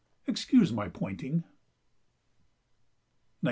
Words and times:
Excuse 0.25 0.73
my 0.73 0.89
pointing!" 0.89 1.41
1912. 1.43 1.45